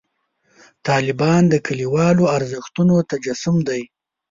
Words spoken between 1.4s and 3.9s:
د کلیوالو ارزښتونو تجسم دی.